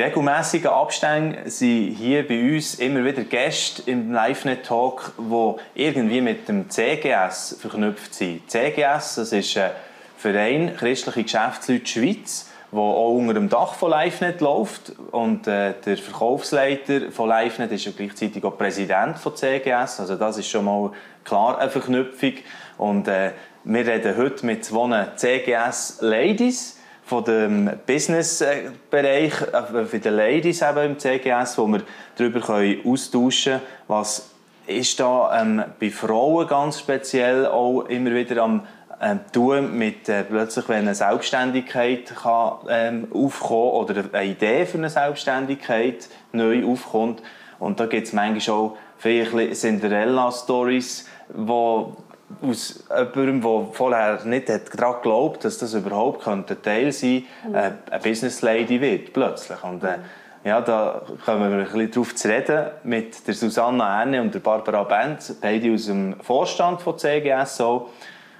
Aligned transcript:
In 0.00 0.06
regelmäßigen 0.06 0.70
Abständen 0.70 1.50
sind 1.50 1.94
hier 1.94 2.26
bei 2.26 2.54
uns 2.54 2.76
immer 2.76 3.04
wieder 3.04 3.22
Gäste 3.22 3.82
im 3.84 4.10
LiveNet 4.14 4.64
Talk, 4.64 5.12
die 5.18 5.54
irgendwie 5.74 6.22
mit 6.22 6.48
dem 6.48 6.70
CGS 6.70 7.58
verknüpft 7.60 8.14
sind. 8.14 8.50
CGS, 8.50 9.16
das 9.16 9.32
ist 9.32 9.58
ein 9.58 9.72
Verein 10.16 10.74
Christliche 10.74 11.24
Geschäftsleute 11.24 11.86
Schweiz, 11.86 12.48
der 12.72 12.80
auch 12.80 13.10
unter 13.10 13.34
dem 13.34 13.50
Dach 13.50 13.74
von 13.74 13.90
LiveNet 13.90 14.40
läuft. 14.40 14.90
Und 15.10 15.46
äh, 15.46 15.74
der 15.84 15.98
Verkaufsleiter 15.98 17.10
von 17.10 17.28
LiveNet 17.28 17.70
ist 17.70 17.84
ja 17.84 17.92
gleichzeitig 17.94 18.42
auch 18.42 18.56
Präsident 18.56 19.18
von 19.18 19.36
CGS. 19.36 20.00
Also 20.00 20.16
das 20.16 20.38
ist 20.38 20.48
schon 20.48 20.64
mal 20.64 20.92
klar 21.26 21.58
eine 21.58 21.68
Verknüpfung. 21.68 22.38
Und 22.78 23.06
äh, 23.06 23.32
wir 23.64 23.86
reden 23.86 24.16
heute 24.16 24.46
mit 24.46 24.64
zwei 24.64 25.08
CGS-Ladies 25.14 26.79
von 27.10 27.24
dem 27.24 27.68
Business-Bereich, 27.88 29.32
äh, 29.42 29.84
für 29.84 29.98
die 29.98 30.08
Ladies 30.08 30.62
eben 30.62 30.92
im 30.92 30.98
CGS, 30.98 31.58
wo 31.58 31.66
wir 31.66 31.82
darüber 32.16 32.40
austauschen 32.86 33.54
können, 33.54 33.62
was 33.88 34.30
ist 34.68 35.00
da 35.00 35.42
ähm, 35.42 35.64
bei 35.80 35.90
Frauen 35.90 36.46
ganz 36.46 36.78
speziell 36.78 37.46
auch 37.46 37.80
immer 37.86 38.14
wieder 38.14 38.44
am 38.44 38.64
ähm, 39.00 39.18
tun 39.32 39.76
mit 39.76 40.08
äh, 40.08 40.22
plötzlich, 40.22 40.68
wenn 40.68 40.82
eine 40.82 40.94
Selbstständigkeit 40.94 42.14
kann, 42.14 42.52
ähm, 42.68 43.08
aufkommen 43.12 43.72
oder 43.72 44.04
eine 44.12 44.30
Idee 44.30 44.64
für 44.64 44.78
eine 44.78 44.88
Selbstständigkeit 44.88 46.08
neu 46.30 46.64
aufkommt. 46.64 47.24
Und 47.58 47.80
da 47.80 47.86
gibt 47.86 48.06
es 48.06 48.12
manchmal 48.12 48.56
auch 48.56 48.76
vielleicht 48.98 49.56
Cinderella-Stories, 49.56 51.08
wo 51.34 51.96
aus 52.42 52.84
jemandem, 52.88 53.40
der 53.40 53.66
vorher 53.72 54.24
nicht 54.24 54.48
daran 54.48 54.94
geglaubt 54.96 55.44
dass 55.44 55.58
das 55.58 55.74
überhaupt 55.74 56.26
ein 56.26 56.44
Teil 56.62 56.92
sein 56.92 57.24
könnte, 57.42 57.58
äh, 57.58 57.72
eine 57.90 58.02
Business 58.02 58.42
Lady 58.42 58.80
wird 58.80 59.12
plötzlich. 59.12 59.62
Und, 59.62 59.82
äh, 59.84 59.98
ja, 60.42 60.60
da 60.62 61.02
kommen 61.24 61.50
wir 61.50 61.58
ein 61.58 61.64
bisschen 61.64 61.90
darauf 61.90 62.14
zu 62.14 62.28
reden 62.28 62.70
mit 62.84 63.26
der 63.26 63.34
Susanna 63.34 64.00
Erne 64.00 64.22
und 64.22 64.32
der 64.32 64.38
Barbara 64.40 64.84
Benz, 64.84 65.36
beide 65.40 65.72
aus 65.74 65.86
dem 65.86 66.18
Vorstand 66.20 66.80
von 66.80 66.98
CGS. 66.98 67.60
Auch. 67.60 67.90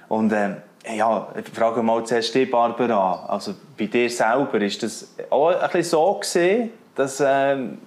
Und 0.09 0.31
äh, 0.31 0.55
ja, 0.95 1.27
ich 1.37 1.49
frage 1.53 1.83
mal 1.83 2.03
zuerst 2.03 2.33
dich, 2.33 2.49
Barbara. 2.49 3.25
Also 3.27 3.53
bei 3.77 3.85
dir 3.85 4.09
selber, 4.09 4.59
ist 4.61 4.81
das 4.81 5.13
auch 5.29 5.49
ein 5.49 5.59
bisschen 5.69 5.83
so 5.83 6.13
gewesen, 6.15 6.71
dass 6.95 7.19
äh, 7.19 7.55
du 7.55 7.77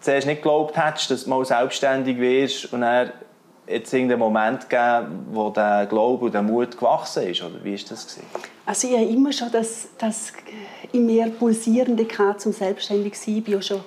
zuerst 0.00 0.26
nicht 0.28 0.42
geglaubt 0.42 0.76
hättest, 0.76 1.10
dass 1.10 1.24
du 1.24 1.30
mal 1.30 1.44
selbstständig 1.44 2.18
wirst 2.18 2.72
und 2.72 2.82
dann 2.82 3.10
jetzt 3.66 3.92
irgendeinen 3.92 4.20
Moment 4.20 4.68
gegeben, 4.68 5.26
wo 5.32 5.50
der 5.50 5.86
Glaube 5.86 6.26
und 6.26 6.34
der 6.34 6.42
Mut 6.42 6.76
gewachsen 6.76 7.24
ist? 7.24 7.42
Oder 7.42 7.62
wie 7.62 7.74
ist 7.74 7.90
das 7.90 8.06
gewesen? 8.06 8.26
Also 8.64 8.88
ich 8.88 8.94
habe 8.94 9.06
immer 9.06 9.32
schon 9.32 9.50
das, 9.52 9.88
das 9.98 10.32
in 10.92 11.06
mir 11.06 11.30
pulsierende 11.30 12.04
gehabt, 12.04 12.40
zum 12.40 12.52
selbstständig 12.52 13.18
sein. 13.18 13.42
Ich 13.44 13.52
war 13.52 13.62
schon 13.62 13.80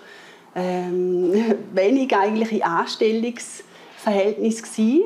ähm, 0.55 1.33
wenig 1.73 2.15
eigentlich 2.15 2.51
in 2.51 2.63
Anstellungsverhältnis 2.63 4.63
gewesen. 4.63 5.03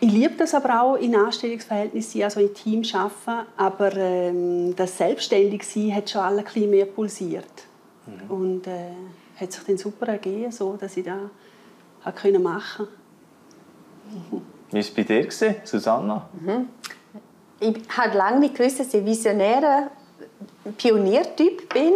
Ich 0.00 0.12
liebe 0.12 0.34
das 0.36 0.54
aber 0.54 0.80
auch 0.80 0.94
in 0.94 1.16
Anstellungsverhältnissen, 1.16 2.22
also 2.22 2.38
in 2.38 2.54
Team 2.54 2.82
arbeiten. 2.92 3.48
Aber 3.56 3.96
ähm, 3.96 4.76
das 4.76 4.96
Selbstständigsein 4.96 5.94
hat 5.94 6.08
schon 6.08 6.20
alle 6.20 6.38
ein 6.38 6.44
bisschen 6.44 6.70
mehr 6.70 6.86
pulsiert. 6.86 7.44
Mhm. 8.06 8.30
Und 8.30 8.66
äh, 8.68 8.92
hat 9.40 9.52
sich 9.52 9.64
dann 9.64 9.76
super 9.76 10.06
ergeben, 10.06 10.52
so, 10.52 10.76
dass 10.76 10.96
ich 10.96 11.04
das 11.04 11.16
machen 12.04 12.14
konnte. 12.14 12.88
Wie 14.70 14.74
war 14.74 14.80
es 14.80 14.90
bei 14.90 15.02
dir, 15.02 15.28
Susanna? 15.64 16.28
Mhm. 16.40 16.68
Ich 17.60 17.76
habe 17.96 18.16
lange 18.16 18.40
nicht 18.40 18.54
gewusst, 18.54 18.80
dass 18.80 18.88
ich 18.88 18.96
ein 18.96 19.06
visionärer 19.06 19.90
Pioniertyp 20.76 21.72
bin. 21.72 21.94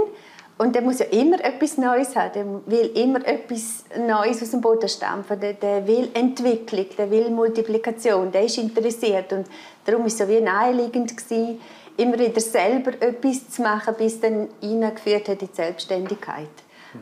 Und 0.58 0.74
der 0.74 0.82
muss 0.82 1.00
ja 1.00 1.06
immer 1.06 1.42
etwas 1.44 1.76
Neues 1.76 2.14
haben. 2.14 2.32
Der 2.34 2.46
will 2.66 2.90
immer 2.94 3.26
etwas 3.26 3.84
Neues 3.98 4.42
aus 4.42 4.50
dem 4.50 4.60
Boden 4.60 4.88
stampfen. 4.88 5.40
Der, 5.40 5.54
der 5.54 5.86
will 5.86 6.10
Entwicklung, 6.14 6.86
der 6.96 7.10
will 7.10 7.30
Multiplikation, 7.30 8.30
der 8.30 8.44
ist 8.44 8.58
interessiert. 8.58 9.32
Und 9.32 9.46
darum 9.84 10.02
war 10.02 10.06
es 10.06 10.18
so 10.18 10.28
wie 10.28 10.40
naheliegend, 10.40 11.16
gewesen, 11.16 11.60
immer 11.96 12.18
wieder 12.18 12.40
selber 12.40 12.92
etwas 13.00 13.48
zu 13.50 13.62
machen, 13.62 13.94
bis 13.98 14.20
dann 14.20 14.48
hineingeführt 14.60 15.28
hat 15.28 15.42
in 15.42 15.48
die 15.48 15.54
Selbstständigkeit. 15.54 16.48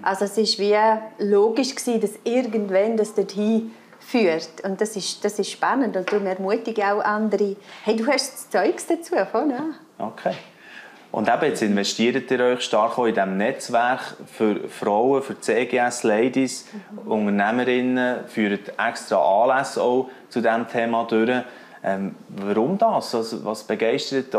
Also 0.03 0.25
es 0.25 0.37
war 0.37 1.03
wie 1.19 1.25
logisch, 1.25 1.75
gewesen, 1.75 2.01
dass 2.01 2.13
irgendwann 2.25 2.97
das 2.97 3.15
dorthin 3.15 3.73
führt. 4.11 4.65
Und 4.65 4.81
das 4.81 4.97
ist, 4.97 5.25
das 5.25 5.39
ist 5.39 5.51
spannend 5.51 5.97
und 5.97 6.11
darum 6.11 6.27
ermutige 6.27 6.81
ich 6.81 6.87
auch 6.87 7.01
andere. 7.01 7.57
Hey, 7.85 7.97
du 7.97 8.07
hast 8.07 8.35
das 8.35 8.51
Zeugs 8.51 8.87
dazu, 8.87 9.15
von, 9.31 9.51
ja? 9.51 9.65
Okay. 9.99 10.35
Und 11.13 11.29
eben 11.29 11.43
jetzt 11.43 11.63
investiert 11.63 12.31
ihr 12.31 12.41
euch 12.41 12.61
stark 12.61 12.97
auch 12.97 13.07
in 13.07 13.15
diesem 13.15 13.37
Netzwerk 13.37 14.01
für 14.33 14.69
Frauen, 14.69 15.23
für 15.23 15.41
CGS-Ladies, 15.41 16.67
mhm. 17.05 17.11
Unternehmerinnen, 17.11 18.29
führt 18.29 18.73
extra 18.79 19.17
Anlässe 19.17 19.83
auch 19.83 20.09
zu 20.29 20.41
diesem 20.41 20.69
Thema 20.69 21.05
durch. 21.05 21.43
Ähm, 21.83 22.15
warum 22.29 22.79
das? 22.79 23.15
Also, 23.15 23.45
was 23.45 23.65
begeistert 23.65 24.35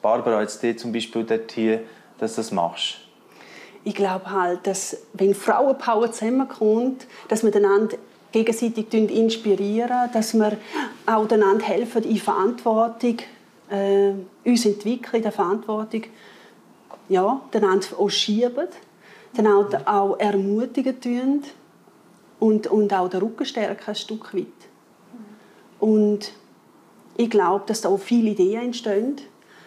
Barbara 0.00 0.42
jetzt 0.42 0.62
dir 0.62 0.76
zum 0.76 0.92
Beispiel 0.92 1.24
dort 1.24 1.50
hier, 1.50 1.80
dass 2.18 2.34
du 2.34 2.40
das 2.40 2.52
machst? 2.52 2.98
Ich 3.82 3.94
glaube 3.94 4.30
halt, 4.30 4.64
dass 4.66 4.96
wenn 5.14 5.34
Frauenpower 5.34 6.12
zusammenkommt, 6.12 7.06
dass 7.28 7.42
man 7.42 7.52
einander 7.52 7.96
gegenseitig 8.32 8.92
inspirieren, 8.92 10.10
dass 10.12 10.34
wir 10.34 10.56
auch 11.06 11.30
einander 11.30 11.64
helfen 11.64 12.02
in 12.04 12.16
Verantwortung, 12.16 13.18
äh, 13.70 14.12
uns 14.44 14.66
entwickeln 14.66 15.16
in 15.16 15.22
der 15.22 15.32
Verantwortung, 15.32 16.02
ja, 17.08 17.40
einander 17.52 17.86
auch 17.98 18.10
schieben, 18.10 18.68
auch, 19.38 19.86
auch 19.86 20.18
ermutigen 20.18 21.00
tun 21.00 21.42
und, 22.40 22.66
und 22.66 22.92
auch 22.92 23.08
den 23.08 23.20
Rücken 23.20 23.44
stärken 23.44 23.88
ein 23.88 23.94
Stück 23.94 24.34
weit. 24.34 24.46
Und 25.78 26.32
ich 27.16 27.30
glaube, 27.30 27.64
dass 27.66 27.80
da 27.80 27.88
auch 27.88 28.00
viele 28.00 28.30
Ideen 28.30 28.66
entstehen. 28.66 29.16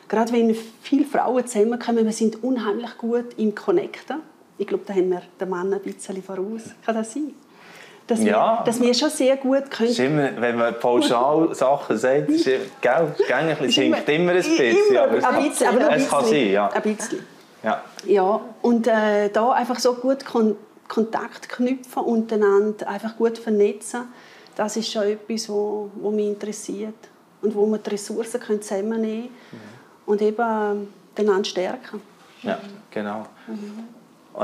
Gerade 0.07 0.31
wenn 0.33 0.55
viele 0.81 1.05
Frauen 1.05 1.45
zusammenkommen, 1.45 2.05
wir 2.05 2.11
sind 2.11 2.43
unheimlich 2.43 2.97
gut 2.97 3.37
im 3.37 3.53
Connecten. 3.53 4.17
Ich 4.57 4.67
glaube, 4.67 4.83
da 4.85 4.93
haben 4.93 5.09
wir 5.09 5.21
den 5.39 5.49
Mann 5.49 5.73
ein 5.73 5.81
bisschen 5.81 6.21
voraus. 6.23 6.63
Kann 6.85 6.95
das 6.95 7.13
sein? 7.13 7.33
Dass, 8.07 8.23
ja. 8.23 8.59
wir, 8.59 8.63
dass 8.65 8.81
wir 8.81 8.93
schon 8.93 9.09
sehr 9.09 9.37
gut 9.37 9.71
können. 9.71 9.95
Immer, 9.95 10.41
wenn 10.41 10.57
man 10.57 10.79
pauschal 10.79 11.53
Sachen 11.55 11.97
sagt, 11.97 12.29
ist, 12.29 12.45
gell, 12.81 13.15
es 13.61 13.75
hinkt 13.75 14.09
immer 14.09 14.31
ein 14.31 14.37
bisschen. 14.37 14.77
Immer, 14.89 15.01
aber 15.01 15.17
es, 15.17 15.23
kann, 15.23 15.43
bisschen, 15.43 15.67
aber 15.67 15.95
es 15.95 16.09
kann 16.09 16.25
sein. 16.25 16.51
Ja. 16.51 16.69
Ein 16.69 16.81
bisschen. 16.81 17.25
Ja. 17.63 17.81
ja 18.05 18.41
und 18.61 18.87
äh, 18.87 19.29
da 19.29 19.51
einfach 19.51 19.79
so 19.79 19.95
gut 19.95 20.25
kon 20.25 20.55
Kontakt 20.87 21.49
knüpfen 21.49 22.03
und 22.03 22.31
einander 22.31 22.87
einfach 22.87 23.17
gut 23.17 23.39
vernetzen, 23.39 24.03
das 24.55 24.77
ist 24.77 24.91
schon 24.91 25.01
etwas, 25.03 25.49
wo, 25.49 25.89
wo 25.95 26.11
mich 26.11 26.27
interessiert 26.27 26.93
und 27.41 27.55
wo 27.55 27.65
wir 27.65 27.79
die 27.79 27.89
Ressourcen 27.89 28.39
können 28.39 28.61
zusammennehmen 28.61 29.29
können 29.49 29.61
mhm. 30.03 30.11
und 30.11 30.21
eben 30.21 30.87
äh, 31.15 31.21
einander 31.21 31.43
stärken. 31.43 32.01
Ja, 32.43 32.59
genau. 32.91 33.25
Mhm. 33.47 33.85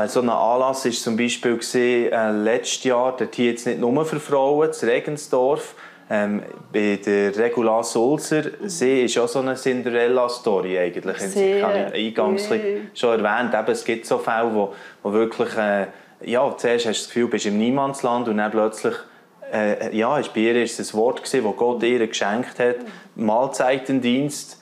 So 0.07 0.21
ein 0.21 0.29
Anlass 0.29 0.85
war 0.85 0.91
zum 0.91 1.17
Beispiel 1.17 1.57
gewesen, 1.57 2.11
äh, 2.11 2.31
letztes 2.31 2.85
Jahr, 2.85 3.15
dort 3.17 3.35
hier 3.35 3.51
jetzt 3.51 3.67
nicht 3.67 3.79
nur 3.79 4.05
für 4.05 4.19
Frauen, 4.21 4.71
zu 4.71 4.85
Regensdorf, 4.85 5.75
ähm, 6.09 6.43
bei 6.71 6.99
der 7.05 7.35
Regula 7.37 7.83
Sulzer. 7.83 8.43
Sie 8.63 9.03
ist 9.03 9.17
auch 9.17 9.27
so 9.27 9.39
eine 9.39 9.55
Cinderella-Story 9.55 10.79
eigentlich. 10.79 11.17
Sehr, 11.17 11.57
ich 11.57 11.63
habe 11.63 11.93
eingangs 11.93 12.49
nee. 12.49 12.81
schon 12.93 13.23
erwähnt, 13.23 13.53
eben, 13.53 13.71
es 13.71 13.83
gibt 13.83 14.05
so 14.05 14.17
Fälle, 14.17 14.53
wo, 14.53 14.73
wo 15.03 15.11
wirklich, 15.11 15.55
äh, 15.57 15.87
ja, 16.21 16.55
zuerst 16.55 16.85
hast 16.85 16.99
du 16.99 17.03
das 17.03 17.07
Gefühl, 17.07 17.23
du 17.23 17.29
bist 17.29 17.45
im 17.45 17.57
Niemandsland 17.57 18.29
und 18.29 18.37
dann 18.37 18.51
plötzlich 18.51 18.95
äh, 19.51 19.95
ja, 19.95 20.17
ist 20.17 20.33
bei 20.33 20.41
ihr 20.41 20.63
ist 20.63 20.79
ein 20.79 20.97
Wort 20.97 21.23
gewesen, 21.23 21.43
das 21.43 21.55
Gott 21.57 21.83
ihr 21.83 22.07
geschenkt 22.07 22.59
hat, 22.59 22.77
Mahlzeitendienst 23.15 24.61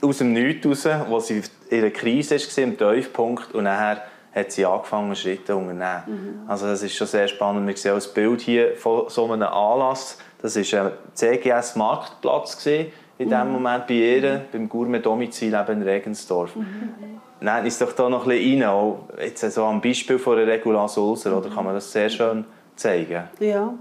aus 0.00 0.18
dem 0.18 0.32
Nichts 0.32 0.86
raus, 0.86 1.06
wo 1.08 1.20
sie 1.20 1.42
in 1.70 1.78
einer 1.78 1.90
Krise 1.90 2.36
war, 2.36 2.64
im 2.64 2.78
Tiefpunkt 2.78 3.54
und 3.54 3.64
nachher 3.64 4.02
hat 4.34 4.52
sie 4.52 4.66
angefangen, 4.66 5.14
Schritte 5.14 5.44
zu 5.44 5.56
unternehmen. 5.56 6.02
Mhm. 6.06 6.50
Also 6.50 6.66
das 6.66 6.82
ist 6.82 6.94
schon 6.94 7.06
sehr 7.06 7.28
spannend. 7.28 7.66
Wir 7.66 7.76
sehen 7.76 7.92
auch 7.92 7.96
das 7.96 8.12
Bild 8.12 8.40
hier 8.40 8.76
von 8.76 9.08
so 9.08 9.30
einem 9.30 9.42
Anlass. 9.42 10.18
Das 10.42 10.56
war 10.56 10.86
ein 10.86 10.92
CGS-Marktplatz 11.14 12.66
in 12.66 13.30
dem 13.30 13.46
mhm. 13.46 13.52
Moment 13.52 13.86
bei 13.86 13.94
ihr, 13.94 14.34
mhm. 14.34 14.40
beim 14.52 14.68
Gourmet-Domizil 14.68 15.54
in 15.54 15.82
Regensdorf. 15.82 16.56
Mhm. 16.56 17.20
Nehmen 17.40 17.64
uns 17.64 17.78
doch 17.78 17.92
da 17.92 18.08
noch 18.08 18.24
ein 18.26 18.30
bisschen 18.30 18.62
rein, 18.62 18.70
auch 18.70 19.08
jetzt 19.20 19.52
so 19.52 19.64
am 19.64 19.80
Beispiel 19.80 20.18
von 20.18 20.36
der 20.36 20.46
Regula 20.46 20.88
Sulzer, 20.88 21.36
oder 21.36 21.50
kann 21.50 21.64
man 21.64 21.74
das 21.74 21.92
sehr 21.92 22.08
schön 22.08 22.44
zeigen? 22.74 23.24
Ja. 23.38 23.74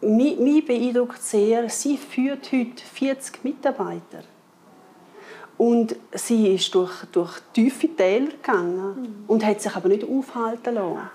Mich, 0.00 0.38
mich 0.38 0.64
beeindruckt 0.64 1.20
sehr, 1.20 1.68
sie 1.68 1.96
führt 1.96 2.52
heute 2.52 2.84
40 2.94 3.42
Mitarbeiter. 3.42 4.22
Und 5.58 5.96
sie 6.12 6.54
ist 6.54 6.74
durch, 6.74 7.04
durch 7.12 7.32
tiefe 7.52 7.88
Täler 7.88 8.28
gegangen 8.28 8.76
mhm. 8.76 9.24
und 9.26 9.44
hat 9.44 9.60
sich 9.60 9.74
aber 9.74 9.88
nicht 9.88 10.04
aufhalten 10.08 10.76
lassen. 10.76 11.10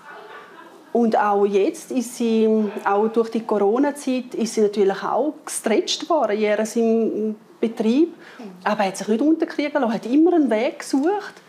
Und 0.92 1.18
auch 1.18 1.44
jetzt 1.44 1.90
ist 1.90 2.16
sie, 2.16 2.48
auch 2.84 3.08
durch 3.08 3.30
die 3.30 3.40
Corona-Zeit, 3.40 4.34
ist 4.34 4.54
sie 4.54 4.60
natürlich 4.60 5.02
auch 5.02 5.34
gestretcht 5.44 6.08
worden, 6.08 6.36
in 6.36 6.42
ihrem 6.42 7.34
Betrieb. 7.60 8.10
Mhm. 8.38 8.44
Aber 8.62 8.84
hat 8.84 8.96
sich 8.96 9.08
nicht 9.08 9.22
unterkriegen 9.22 9.80
lassen, 9.80 9.94
hat 9.94 10.06
immer 10.06 10.34
einen 10.34 10.50
Weg 10.50 10.80
gesucht. 10.80 11.42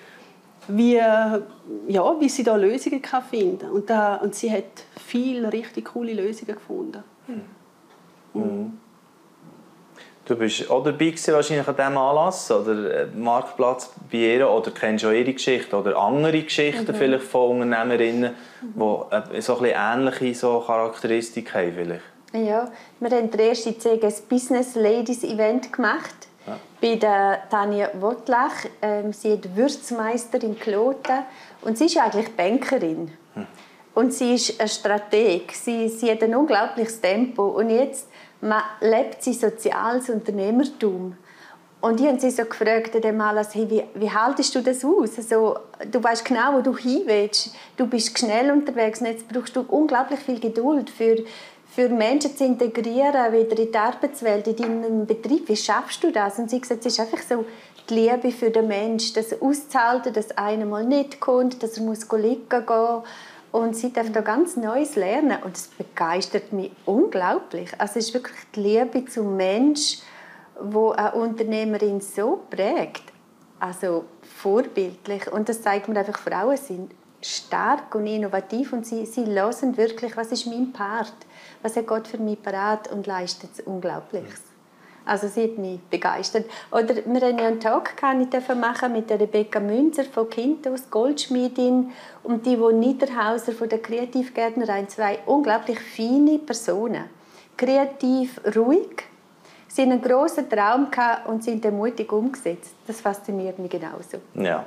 wie, 0.68 0.96
ja, 0.96 1.42
wie 2.20 2.30
sie 2.30 2.44
da 2.44 2.56
Lösungen 2.56 3.02
kann 3.02 3.24
finden 3.24 3.70
und, 3.70 3.90
da, 3.90 4.16
und 4.16 4.36
sie 4.36 4.52
hat 4.52 4.64
viele 5.06 5.52
richtig 5.52 5.86
coole 5.86 6.14
Lösungen 6.14 6.56
gefunden. 6.56 7.04
Mhm. 7.28 8.42
Mhm. 8.42 8.78
Du 10.26 10.36
bist 10.36 10.72
auch 10.72 10.84
dabei 10.84 11.14
wahrscheinlich 11.28 11.68
an 11.68 11.76
diesem 11.76 11.98
Anlass 11.98 12.50
oder 12.50 13.02
äh, 13.02 13.08
Marktplatz 13.16 13.92
bei 14.12 14.18
ihr 14.18 14.50
oder 14.50 14.72
kennst 14.72 15.04
du 15.04 15.10
auch 15.10 15.14
ihre 15.14 15.34
Geschichte 15.34 15.76
oder 15.76 15.96
andere 15.98 16.42
Geschichten 16.42 16.92
mhm. 16.92 16.96
vielleicht 16.96 17.26
von 17.26 17.62
Unternehmerinnen, 17.62 18.34
die 18.62 18.80
so 18.80 19.08
ein 19.12 19.24
bisschen 19.30 19.76
ähnliche 19.76 20.34
so 20.34 20.64
Charakteristik 20.66 21.54
haben 21.54 21.74
vielleicht? 21.76 22.02
Ja, 22.34 22.72
wir 23.00 23.10
haben 23.12 23.30
das 23.30 23.40
erste 23.40 23.78
CGS 23.78 24.22
Business 24.22 24.74
Ladies 24.76 25.24
Event 25.24 25.72
gemacht 25.72 26.16
ja. 26.48 26.58
bei 26.82 26.96
der 26.96 27.44
Tanja 27.50 27.90
Wottlach. 28.00 28.66
Ähm, 28.82 29.14
sie 29.14 29.34
ist 29.34 29.56
Würzmeisterin 29.56 30.60
Kloten 30.60 31.24
und 31.62 31.78
sie 31.78 31.86
ist 31.86 31.98
eigentlich 31.98 32.36
Bankerin. 32.36 33.12
Hm. 33.36 33.46
Und 33.94 34.12
sie 34.14 34.34
ist 34.34 34.60
ein 34.60 34.68
Strateg. 34.68 35.54
Sie, 35.54 35.88
sie 35.88 36.12
hat 36.12 36.22
ein 36.24 36.36
unglaubliches 36.36 37.00
Tempo. 37.00 37.48
Und 37.48 37.70
jetzt 37.70 38.10
man 38.46 38.62
lebt 38.80 39.24
sie 39.24 39.34
soziales 39.34 40.10
Unternehmertum. 40.10 41.18
Und 41.82 42.00
ich 42.00 42.08
habe 42.08 42.20
sie 42.20 42.32
so 42.32 42.46
gefragt, 42.46 42.96
wie, 42.96 43.84
wie 43.94 44.12
haltest 44.12 44.56
du 44.56 44.62
das 44.62 44.84
aus? 44.84 45.18
Also, 45.18 45.58
du 45.92 46.04
weißt 46.04 46.26
genau, 46.26 46.54
wo 46.54 46.62
du 46.62 46.76
hin 46.76 47.04
willst. 47.06 47.54
Du 47.78 47.86
bist 47.86 48.18
schnell 48.18 48.52
unterwegs 48.52 49.02
und 49.02 49.08
jetzt 49.08 49.28
brauchst 49.28 49.56
du 49.56 49.62
unglaublich 49.62 50.20
viel 50.20 50.40
Geduld 50.40 50.90
für, 50.90 51.18
für 51.68 51.90
Menschen 51.90 52.36
zu 52.36 52.46
integrieren, 52.46 53.34
wieder 53.34 53.60
in 53.60 53.72
die 53.72 53.78
Arbeitswelt, 53.78 54.48
in 54.48 54.56
deinen 54.56 55.06
Betrieb. 55.06 55.48
Wie 55.48 55.56
schaffst 55.56 56.04
du 56.04 56.12
das? 56.12 56.40
Und 56.40 56.50
sie 56.50 56.62
gesagt, 56.62 56.86
es 56.86 56.94
ist 56.94 57.00
einfach 57.00 57.22
so 57.22 57.46
die 57.90 57.94
Liebe 57.94 58.32
für 58.32 58.50
den 58.50 58.68
Menschen, 58.68 59.14
das 59.16 59.40
auszuhalten, 59.40 60.14
dass 60.14 60.36
einer 60.38 60.66
mal 60.66 60.86
nicht 60.86 61.20
kommt, 61.20 61.62
dass 61.62 61.78
er 61.78 61.84
muss 61.84 62.08
liegen 62.12 62.50
gehen 62.50 63.04
und 63.56 63.74
sie 63.74 63.94
darf 63.94 64.12
da 64.12 64.20
ganz 64.20 64.58
Neues 64.58 64.98
lernen 64.98 65.42
und 65.46 65.56
es 65.56 65.68
begeistert 65.68 66.52
mich 66.52 66.72
unglaublich. 66.84 67.72
Also 67.78 68.00
es 68.00 68.08
ist 68.08 68.14
wirklich 68.14 68.36
die 68.54 68.60
Liebe 68.60 69.06
zum 69.06 69.38
Mensch, 69.38 70.00
wo 70.60 70.90
eine 70.90 71.14
Unternehmerin 71.14 72.02
so 72.02 72.42
prägt. 72.50 73.04
Also 73.58 74.04
vorbildlich 74.22 75.32
und 75.32 75.48
das 75.48 75.62
zeigt 75.62 75.88
mir 75.88 75.98
einfach, 75.98 76.20
Frauen 76.20 76.58
sind 76.58 76.92
stark 77.22 77.96
und 77.96 78.06
innovativ 78.08 78.74
und 78.74 78.86
sie, 78.86 79.06
sie 79.06 79.26
hören 79.26 79.78
wirklich, 79.78 80.18
was 80.18 80.34
ist 80.34 80.48
mein 80.48 80.74
Part, 80.74 81.16
was 81.62 81.78
hat 81.78 81.88
Gott 81.88 82.10
für 82.10 82.18
mich 82.18 82.42
parat 82.42 82.92
und 82.92 83.08
leistet 83.08 83.66
Unglaubliches. 83.66 84.55
Also 85.06 85.28
sie 85.28 85.44
hat 85.44 85.58
mich 85.58 85.80
begeistert. 85.90 86.46
Oder 86.72 86.96
wir 86.96 87.22
haben 87.22 87.38
ja 87.38 87.48
einen 87.48 87.60
Talk 87.60 87.94
machen 88.60 88.94
mit 88.94 89.10
der 89.10 89.20
Rebecca 89.20 89.60
Münzer 89.60 90.04
von 90.04 90.30
Kintos, 90.30 90.90
Goldschmiedin, 90.90 91.92
und 92.24 92.46
die, 92.46 92.58
die 92.58 92.74
Niederhauser 92.74 93.52
von 93.52 93.70
der 93.70 93.80
Kreativgärtnerei, 93.80 94.86
zwei 94.86 95.20
unglaublich 95.28 95.80
feine 95.80 96.40
Personen. 96.40 97.06
Kreativ, 97.56 98.42
ruhig. 98.56 99.04
Sie 99.68 99.82
hatten 99.82 99.92
einen 99.92 100.02
grossen 100.02 100.50
Traum 100.50 100.88
und 101.28 101.44
sind 101.44 101.70
mutig 101.72 102.12
umgesetzt. 102.12 102.76
Das 102.88 103.02
fasziniert 103.02 103.60
mich 103.60 103.70
genauso. 103.70 104.18
Ja. 104.34 104.66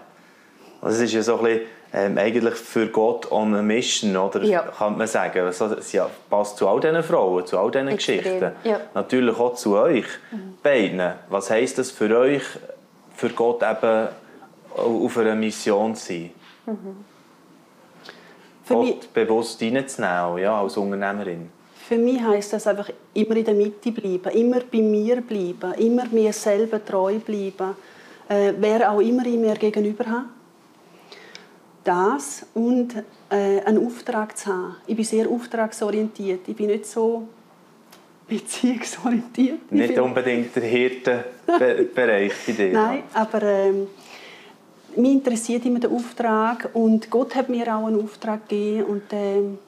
Also 0.80 0.96
es 0.96 1.04
ist 1.04 1.12
ja 1.14 1.22
so 1.22 1.38
ein 1.38 1.44
bisschen 1.44 1.60
ähm, 1.92 2.18
eigentlich 2.18 2.54
für 2.54 2.88
Gott 2.88 3.30
on 3.32 3.54
a 3.54 3.62
mission, 3.62 4.16
oder? 4.16 4.42
Ja. 4.42 4.62
Kann 4.62 4.98
man 4.98 5.06
sagen. 5.06 5.40
Also, 5.40 5.76
ja, 5.92 6.10
passt 6.28 6.58
zu 6.58 6.68
all 6.68 6.80
diesen 6.80 7.02
Frauen, 7.02 7.46
zu 7.46 7.58
all 7.58 7.70
diesen 7.70 7.88
Extrem. 7.88 8.18
Geschichten. 8.18 8.52
Ja. 8.64 8.80
Natürlich 8.94 9.38
auch 9.38 9.54
zu 9.54 9.76
euch 9.76 10.04
mhm. 10.30 10.58
beiden. 10.62 11.12
Was 11.30 11.50
heisst 11.50 11.78
das 11.78 11.90
für 11.90 12.16
euch, 12.16 12.42
für 13.14 13.30
Gott 13.30 13.62
eben 13.62 14.08
auf 14.76 15.18
einer 15.18 15.34
Mission 15.34 15.94
zu 15.94 16.06
sein? 16.06 16.30
Mhm. 16.66 17.04
Gott 18.68 18.84
mich, 18.84 19.08
bewusst 19.08 19.62
reinzunehmen, 19.62 20.38
ja, 20.38 20.60
als 20.60 20.76
Unternehmerin? 20.76 21.48
Für 21.88 21.96
mich 21.96 22.22
heisst 22.22 22.52
das 22.52 22.66
einfach 22.66 22.90
immer 23.14 23.36
in 23.36 23.44
der 23.46 23.54
Mitte 23.54 23.92
bleiben, 23.92 24.30
immer 24.36 24.60
bei 24.70 24.82
mir 24.82 25.22
bleiben, 25.22 25.72
immer 25.78 26.04
mir 26.10 26.34
selber 26.34 26.84
treu 26.84 27.18
bleiben, 27.18 27.74
äh, 28.28 28.52
wer 28.58 28.92
auch 28.92 29.00
immer 29.00 29.24
ich 29.24 29.38
mir 29.38 29.54
gegenüber 29.54 30.04
habe 30.04 30.24
das 31.88 32.44
und 32.54 32.94
äh, 33.30 33.60
einen 33.64 33.86
Auftrag 33.86 34.36
zu 34.36 34.46
haben. 34.46 34.76
Ich 34.86 34.94
bin 34.94 35.04
sehr 35.04 35.28
auftragsorientiert. 35.28 36.46
Ich 36.46 36.54
bin 36.54 36.66
nicht 36.66 36.84
so 36.84 37.26
beziehungsorientiert. 38.28 39.72
Nicht 39.72 39.98
unbedingt 39.98 40.54
der 40.54 40.62
Hirtenbereich 40.64 42.32
bei 42.46 42.52
dir. 42.52 42.72
Nein, 42.72 43.02
aber 43.14 43.42
ähm, 43.42 43.86
mich 44.96 45.12
interessiert 45.12 45.64
immer 45.64 45.80
der 45.80 45.90
Auftrag 45.90 46.68
und 46.74 47.10
Gott 47.10 47.34
hat 47.34 47.48
mir 47.48 47.74
auch 47.74 47.86
einen 47.86 48.02
Auftrag 48.02 48.46
gegeben 48.48 48.84
und 48.84 49.02
ähm, 49.12 49.58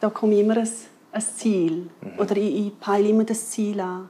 da 0.00 0.10
komme 0.10 0.40
immer 0.40 0.56
ein, 0.56 0.68
ein 1.12 1.20
Ziel 1.20 1.88
mhm. 2.00 2.18
oder 2.18 2.36
ich, 2.36 2.66
ich 2.66 2.80
peile 2.80 3.08
immer 3.08 3.24
das 3.24 3.50
Ziel 3.50 3.78
an. 3.78 4.08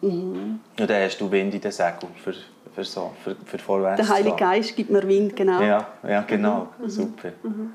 Mhm. 0.00 0.60
Und 0.78 0.90
dann 0.90 1.02
hast 1.02 1.18
du 1.18 1.30
Wind 1.30 1.54
in 1.54 1.60
den 1.60 1.72
Segel 1.72 2.08
für 2.24 2.34
für, 2.78 2.84
so, 2.84 3.12
für, 3.24 3.36
für 3.44 3.58
vorwärts 3.58 4.06
Der 4.06 4.14
Heilige 4.14 4.36
Geist 4.36 4.76
gibt 4.76 4.90
mir 4.90 5.06
Wind, 5.06 5.34
genau. 5.34 5.60
Ja, 5.60 5.86
ja 6.06 6.22
genau, 6.22 6.68
mhm. 6.78 6.88
super. 6.88 7.30
Mhm. 7.42 7.74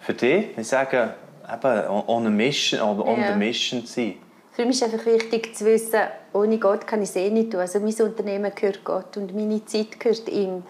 Für 0.00 0.14
dich, 0.14 0.58
ich 0.58 0.66
sage, 0.66 1.14
eben, 1.52 1.88
on 1.88 2.26
a 2.26 2.30
mission, 2.30 2.80
on, 2.80 3.00
on 3.00 3.20
ja. 3.20 3.32
the 3.32 3.38
mission 3.38 3.86
zu 3.86 3.92
sein. 3.92 4.14
Für 4.52 4.66
mich 4.66 4.82
ist 4.82 4.92
einfach 4.92 5.06
wichtig 5.06 5.54
zu 5.54 5.64
wissen, 5.64 6.00
ohne 6.32 6.58
Gott 6.58 6.86
kann 6.86 7.00
ich 7.00 7.10
es 7.10 7.16
eh 7.16 7.30
nicht 7.30 7.52
tun. 7.52 7.60
Also 7.60 7.78
mein 7.78 7.94
Unternehmen 7.94 8.52
gehört 8.54 8.82
Gott 8.82 9.16
und 9.16 9.34
meine 9.34 9.64
Zeit 9.64 10.00
gehört 10.00 10.28
ihm. 10.28 10.64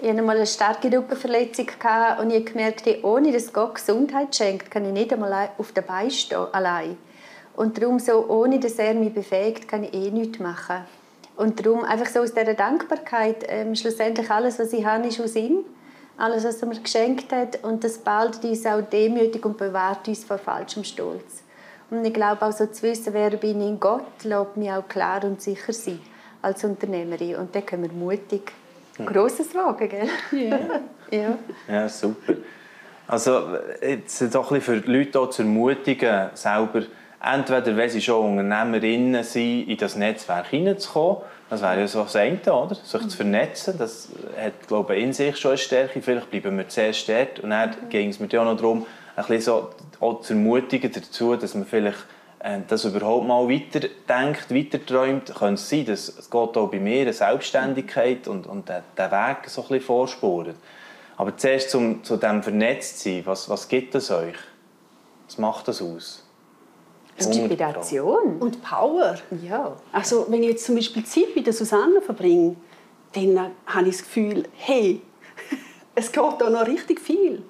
Ich 0.00 0.08
hatte 0.08 0.18
einmal 0.18 0.36
eine 0.36 0.46
starke 0.46 0.92
Rückenverletzung 0.92 1.66
und 2.20 2.30
ich 2.30 2.36
habe 2.36 2.44
gemerkt, 2.44 2.86
ohne 3.02 3.32
dass 3.32 3.52
Gott 3.52 3.76
Gesundheit 3.76 4.36
schenkt, 4.36 4.70
kann 4.70 4.84
ich 4.84 4.92
nicht 4.92 5.12
einmal 5.12 5.50
auf 5.56 5.72
der 5.72 5.82
Beine 5.82 6.10
stehen, 6.10 6.46
allein. 6.52 6.96
Und 7.56 7.80
darum, 7.80 7.98
so, 7.98 8.28
ohne 8.28 8.60
dass 8.60 8.74
er 8.74 8.94
mich 8.94 9.12
befähigt, 9.12 9.66
kann 9.66 9.82
ich 9.82 9.94
eh 9.94 10.10
nichts 10.10 10.38
machen. 10.38 10.84
Und 11.38 11.64
darum 11.64 11.84
einfach 11.84 12.06
so 12.06 12.18
aus 12.18 12.34
dieser 12.34 12.54
Dankbarkeit, 12.54 13.44
ähm, 13.46 13.76
schlussendlich 13.76 14.28
alles, 14.28 14.58
was 14.58 14.72
ich 14.72 14.84
habe, 14.84 15.06
ist 15.06 15.20
aus 15.20 15.36
ihm. 15.36 15.60
Alles, 16.16 16.42
was 16.42 16.60
er 16.60 16.66
mir 16.66 16.80
geschenkt 16.80 17.30
hat. 17.30 17.62
Und 17.62 17.84
das 17.84 17.98
ballt 17.98 18.44
uns 18.44 18.66
auch 18.66 18.82
demütig 18.82 19.46
und 19.46 19.56
bewahrt 19.56 20.08
uns 20.08 20.24
vor 20.24 20.38
falschem 20.38 20.82
Stolz. 20.82 21.44
Und 21.90 22.04
ich 22.04 22.12
glaube 22.12 22.44
auch 22.44 22.50
so 22.50 22.66
zu 22.66 22.82
wissen, 22.82 23.14
wer 23.14 23.30
bin 23.30 23.60
ich 23.60 23.68
in 23.68 23.78
Gott, 23.78 24.24
lässt 24.24 24.56
mich 24.56 24.72
auch 24.72 24.88
klar 24.88 25.22
und 25.22 25.40
sicher 25.40 25.72
sein 25.72 26.00
als 26.42 26.64
Unternehmerin. 26.64 27.36
Und 27.36 27.54
dann 27.54 27.64
können 27.64 27.84
wir 27.84 27.92
mutig 27.92 28.52
Grosses 29.06 29.54
wagen, 29.54 29.88
gell? 29.88 30.08
Ja. 30.32 30.58
ja. 31.16 31.38
ja, 31.68 31.88
super. 31.88 32.34
Also 33.06 33.56
jetzt 33.80 34.34
doch 34.34 34.50
ein 34.50 34.58
bisschen 34.58 34.74
für 34.74 34.80
die 34.80 34.90
Leute 34.90 35.30
zu 35.30 35.42
ermutigen, 35.42 36.30
selber 36.34 36.82
entweder, 37.22 37.76
wenn 37.76 37.90
sie 37.90 38.00
schon 38.00 38.38
Unternehmerinnen 38.38 39.24
sind, 39.24 39.68
in 39.68 39.76
das 39.76 39.96
Netzwerk 39.96 40.48
hineinzukommen. 40.48 41.18
Das 41.50 41.62
wäre 41.62 41.80
ja 41.80 41.88
so 41.88 42.02
das 42.02 42.16
eine, 42.16 42.40
oder? 42.52 42.74
sich 42.74 43.08
zu 43.08 43.16
vernetzen. 43.16 43.76
Das 43.78 44.10
hat, 44.40 44.66
glaube 44.66 44.96
ich, 44.96 45.02
in 45.02 45.12
sich 45.12 45.36
schon 45.36 45.52
eine 45.52 45.58
Stärke. 45.58 46.02
Vielleicht 46.02 46.30
bleiben 46.30 46.56
wir 46.58 46.68
zuerst 46.68 47.08
dort. 47.08 47.40
Und 47.40 47.50
dann 47.50 47.74
ging 47.88 48.10
es 48.10 48.20
mir 48.20 48.28
ja 48.28 48.44
noch 48.44 48.56
darum, 48.56 48.86
ein 49.16 49.24
bisschen 49.24 49.40
so 49.40 49.70
auch 50.00 50.20
zu 50.20 50.34
ermutigen 50.34 50.92
dazu, 50.92 51.36
dass 51.36 51.54
man 51.54 51.64
vielleicht 51.64 51.98
äh, 52.40 52.60
das 52.68 52.84
überhaupt 52.84 53.26
mal 53.26 53.48
weiterdenkt, 53.48 54.54
weiterträumt. 54.54 55.34
Könnte 55.34 55.54
es 55.54 55.68
sein, 55.68 55.86
dass 55.86 56.08
es 56.08 56.30
geht 56.30 56.56
auch 56.56 56.70
bei 56.70 56.78
mir 56.78 57.02
eine 57.02 57.12
Selbstständigkeit 57.12 58.28
und, 58.28 58.46
und 58.46 58.68
den, 58.68 58.82
den 58.96 59.10
Weg 59.10 59.48
so 59.48 59.62
ein 59.62 59.68
bisschen 59.68 59.86
vorspuren. 59.86 60.54
Aber 61.16 61.36
zuerst 61.36 61.70
zum, 61.70 62.04
zu 62.04 62.16
dem 62.16 62.42
Vernetztsein, 62.42 63.22
was, 63.24 63.48
was 63.48 63.68
gibt 63.68 63.94
es 63.96 64.10
euch? 64.10 64.36
Was 65.26 65.38
macht 65.38 65.66
das 65.66 65.82
aus? 65.82 66.27
Inspiration. 67.18 68.38
Und 68.38 68.62
Power. 68.62 69.16
Ja. 69.42 69.76
Also 69.92 70.26
wenn 70.28 70.42
ich 70.42 70.50
jetzt 70.50 70.64
zum 70.64 70.76
Beispiel 70.76 71.04
Zeit 71.04 71.34
mit 71.34 71.46
der 71.46 71.52
Susanne 71.52 72.00
verbringe, 72.00 72.56
dann 73.12 73.50
habe 73.66 73.88
ich 73.88 73.96
das 73.96 74.04
Gefühl, 74.04 74.44
hey, 74.54 75.00
es 75.94 76.12
geht 76.12 76.34
da 76.38 76.50
noch 76.50 76.66
richtig 76.66 77.00
viel. 77.00 77.42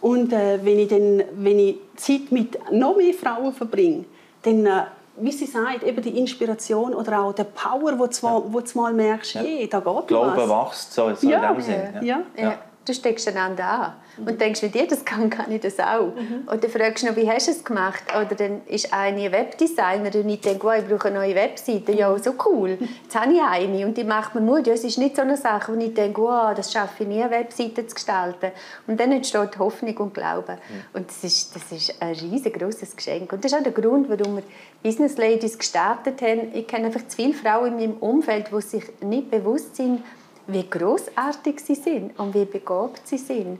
Und 0.00 0.32
äh, 0.32 0.58
wenn, 0.62 0.78
ich 0.78 0.88
dann, 0.88 1.22
wenn 1.34 1.58
ich 1.58 1.76
Zeit 1.96 2.30
mit 2.30 2.58
noch 2.70 2.96
mehr 2.96 3.14
Frauen 3.14 3.52
verbringe, 3.52 4.04
dann, 4.42 4.66
äh, 4.66 4.82
wie 5.16 5.32
sie 5.32 5.46
sagt, 5.46 5.82
eben 5.82 6.02
die 6.02 6.18
Inspiration 6.18 6.92
oder 6.94 7.20
auch 7.20 7.32
der 7.32 7.44
Power, 7.44 7.98
wo 7.98 8.06
du, 8.06 8.12
ja. 8.22 8.42
wo 8.46 8.60
du 8.60 8.78
mal 8.78 8.92
merkst, 8.92 9.36
hey, 9.36 9.68
da 9.68 9.80
geht 9.80 10.08
Glaube 10.08 10.36
was. 10.36 10.66
wächst, 10.66 10.92
so, 10.92 11.14
so 11.14 11.28
ja. 11.28 11.48
in 11.48 11.54
dem 11.54 11.62
Sinn. 11.62 11.82
Ja. 12.02 12.22
Ja. 12.36 12.58
Du 12.86 12.92
steckst 12.92 13.26
einander 13.28 13.64
an 13.64 14.26
und 14.26 14.40
denkst, 14.40 14.62
wie 14.62 14.68
dir 14.68 14.86
das 14.86 15.04
kann, 15.04 15.30
kann 15.30 15.50
ich 15.50 15.62
das 15.62 15.80
auch. 15.80 16.14
Mhm. 16.14 16.46
Und 16.46 16.62
dann 16.62 16.70
fragst 16.70 17.02
du 17.02 17.08
noch, 17.08 17.16
wie 17.16 17.28
hast 17.28 17.46
du 17.46 17.52
es 17.52 17.64
gemacht? 17.64 18.02
Oder 18.10 18.34
dann 18.34 18.60
ist 18.66 18.92
eine 18.92 19.32
Webdesigner 19.32 20.14
und 20.14 20.28
ich 20.28 20.40
denke, 20.40 20.66
oh, 20.66 20.72
ich 20.72 20.86
brauche 20.86 21.08
eine 21.08 21.18
neue 21.18 21.34
Webseite. 21.34 21.92
Ja, 21.92 22.16
so 22.18 22.34
cool. 22.46 22.78
Jetzt 23.02 23.18
habe 23.18 23.32
ich 23.32 23.40
eine 23.40 23.86
und 23.86 23.96
die 23.96 24.04
macht 24.04 24.34
mir 24.34 24.42
Mut. 24.42 24.66
Ja, 24.66 24.74
es 24.74 24.84
ist 24.84 24.98
nicht 24.98 25.16
so 25.16 25.22
eine 25.22 25.36
Sache, 25.36 25.74
wo 25.74 25.80
ich 25.80 25.94
denke, 25.94 26.20
oh, 26.20 26.52
das 26.54 26.72
schaffe 26.72 27.04
ich 27.04 27.08
nie, 27.08 27.22
eine 27.22 27.30
Webseite 27.30 27.86
zu 27.86 27.94
gestalten. 27.94 28.52
Und 28.86 29.00
dann 29.00 29.12
entsteht 29.12 29.58
Hoffnung 29.58 29.96
und 29.96 30.14
Glaube. 30.14 30.52
Mhm. 30.52 30.98
Und 30.98 31.08
das 31.08 31.24
ist, 31.24 31.56
das 31.56 31.72
ist 31.72 32.02
ein 32.02 32.14
riesengroßes 32.14 32.96
Geschenk. 32.96 33.32
Und 33.32 33.44
das 33.44 33.52
ist 33.52 33.58
auch 33.58 33.62
der 33.62 33.72
Grund, 33.72 34.08
warum 34.10 34.36
wir 34.36 34.42
Business 34.82 35.16
Ladies 35.16 35.58
gestartet 35.58 36.20
haben. 36.20 36.54
Ich 36.54 36.66
kenne 36.66 36.86
einfach 36.86 37.06
zu 37.08 37.16
viele 37.16 37.32
Frauen 37.32 37.78
in 37.78 37.92
meinem 37.92 37.96
Umfeld, 37.98 38.48
die 38.54 38.60
sich 38.60 38.84
nicht 39.00 39.30
bewusst 39.30 39.76
sind, 39.76 40.02
wie 40.46 40.68
großartig 40.68 41.60
sie 41.60 41.74
sind 41.74 42.18
und 42.18 42.34
wie 42.34 42.44
begabt 42.44 43.06
sie 43.06 43.18
sind. 43.18 43.58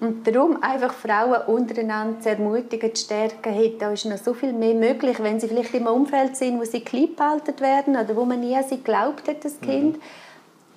Und 0.00 0.24
darum 0.26 0.62
einfach 0.62 0.94
Frauen 0.94 1.42
untereinander 1.48 2.20
zu 2.20 2.28
ermutigen, 2.28 2.94
zu 2.94 3.04
stärken, 3.04 3.52
hey, 3.52 3.74
da 3.78 3.90
ist 3.90 4.04
noch 4.04 4.16
so 4.16 4.32
viel 4.32 4.52
mehr 4.52 4.74
möglich, 4.74 5.20
wenn 5.20 5.40
sie 5.40 5.48
vielleicht 5.48 5.74
im 5.74 5.88
Umfeld 5.88 6.36
sind, 6.36 6.60
wo 6.60 6.64
sie 6.64 6.80
klein 6.80 7.16
gehalten 7.16 7.58
werden 7.58 7.96
oder 7.96 8.14
wo 8.14 8.24
man 8.24 8.38
nie 8.38 8.54
an 8.54 8.62
sie 8.62 8.76
geglaubt 8.76 9.26
hat, 9.28 9.44
das 9.44 9.60
Kind. 9.60 9.96
Mhm. 9.96 10.00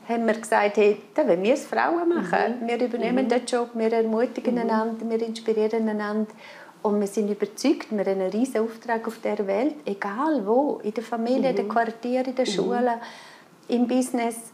haben 0.10 0.26
wir 0.26 0.34
gesagt, 0.34 0.78
hey, 0.78 0.98
da 1.14 1.28
wollen 1.28 1.44
wir 1.44 1.54
es 1.54 1.68
Frauen 1.68 2.10
machen. 2.10 2.62
Mhm. 2.62 2.68
Wir 2.68 2.82
übernehmen 2.82 3.26
mhm. 3.26 3.30
den 3.30 3.46
Job, 3.46 3.70
wir 3.76 3.94
ermutigen 3.94 4.56
mhm. 4.56 4.62
einander, 4.62 5.08
wir 5.08 5.22
inspirieren 5.22 5.88
einander. 5.88 6.32
Und 6.82 7.00
wir 7.00 7.08
sind 7.08 7.30
überzeugt, 7.30 7.92
wir 7.92 8.00
haben 8.00 8.22
einen 8.22 8.32
riesen 8.32 8.62
Auftrag 8.62 9.08
auf 9.08 9.20
der 9.20 9.46
Welt, 9.46 9.76
egal 9.86 10.48
wo, 10.48 10.80
in 10.82 10.96
der 10.96 11.04
Familie, 11.04 11.52
in 11.52 11.56
den 11.56 11.68
mhm. 11.68 11.72
Quartieren, 11.72 12.26
in 12.26 12.36
der 12.36 12.48
mhm. 12.48 12.52
Schule, 12.52 12.94
im 13.68 13.88
Business, 13.88 14.52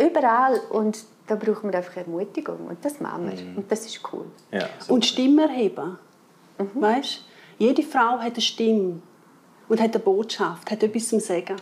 überall. 0.00 0.60
Und 0.70 1.04
da 1.26 1.36
brauchen 1.36 1.70
wir 1.70 1.78
einfach 1.78 1.96
Ermutigung 1.96 2.66
und 2.66 2.84
das 2.84 3.00
machen 3.00 3.30
wir. 3.30 3.40
Mhm. 3.40 3.58
Und 3.58 3.72
das 3.72 3.86
ist 3.86 4.00
cool. 4.12 4.26
Ja, 4.50 4.68
und 4.88 5.06
Stimme 5.06 5.42
erheben. 5.42 5.98
Mhm. 6.58 6.80
Weißt? 6.80 7.24
Jede 7.58 7.82
Frau 7.82 8.18
hat 8.18 8.32
eine 8.32 8.40
Stimme 8.40 9.00
und 9.68 9.80
hat 9.80 9.94
eine 9.94 10.02
Botschaft, 10.02 10.70
hat 10.70 10.82
etwas 10.82 11.08
zu 11.08 11.20
sagen. 11.20 11.56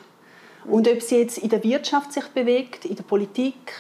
Und 0.65 0.89
ob 0.89 1.03
sie 1.03 1.19
jetzt 1.19 1.39
in 1.39 1.49
der 1.49 1.63
Wirtschaft 1.63 2.13
sich 2.13 2.27
bewegt, 2.29 2.85
in 2.85 2.97
der 2.97 3.03
Politik, 3.03 3.75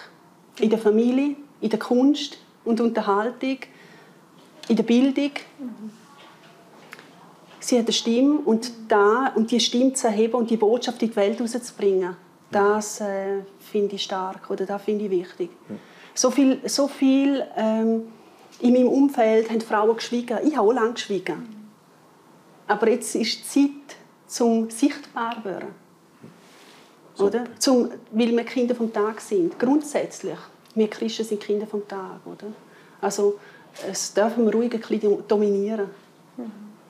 in 0.58 0.70
der 0.70 0.78
Familie, 0.78 1.36
in 1.60 1.70
der 1.70 1.78
Kunst 1.78 2.38
und 2.64 2.80
Unterhaltung, 2.80 3.58
in 4.68 4.76
der 4.76 4.82
Bildung, 4.82 5.32
mhm. 5.58 5.90
sie 7.60 7.78
hat 7.78 7.86
eine 7.86 7.92
Stimme 7.92 8.38
und, 8.40 8.70
da, 8.88 9.32
und 9.34 9.50
die 9.50 9.60
Stimme 9.60 9.92
zu 9.94 10.06
erheben 10.06 10.34
und 10.34 10.50
die 10.50 10.56
Botschaft 10.56 11.02
in 11.02 11.10
die 11.10 11.16
Welt 11.16 11.40
rauszubringen, 11.40 12.16
das 12.50 13.00
äh, 13.00 13.42
finde 13.58 13.96
ich 13.96 14.02
stark 14.02 14.50
oder 14.50 14.64
das 14.66 14.82
finde 14.82 15.04
ich 15.06 15.10
wichtig. 15.10 15.50
So 16.14 16.30
viel, 16.30 16.60
so 16.68 16.88
viel 16.88 17.46
ähm, 17.56 18.08
in 18.60 18.72
meinem 18.72 18.88
Umfeld 18.88 19.50
haben 19.50 19.60
Frauen 19.60 19.96
geschwiegen. 19.96 20.38
Ich 20.44 20.56
habe 20.56 20.68
auch 20.68 20.72
lange 20.72 20.94
geschwiegen. 20.94 21.56
Aber 22.66 22.88
jetzt 22.88 23.14
ist 23.14 23.38
die 23.38 23.44
Zeit 23.44 23.96
zum 24.26 24.70
sichtbar 24.70 25.44
werden. 25.44 25.68
Oder? 27.18 27.44
Zum, 27.58 27.90
weil 28.12 28.36
wir 28.36 28.44
Kinder 28.44 28.74
vom 28.74 28.92
Tag 28.92 29.20
sind. 29.20 29.58
Grundsätzlich. 29.58 30.38
Wir 30.74 30.88
Christen 30.88 31.24
sind 31.24 31.40
Kinder 31.40 31.66
vom 31.66 31.86
Tag. 31.88 32.20
Oder? 32.24 32.52
Also 33.00 33.38
es 33.88 34.12
dürfen 34.14 34.44
wir 34.44 34.52
ruhig 34.52 34.72
ein 34.72 34.80
bisschen 34.80 35.26
dominieren. 35.26 35.90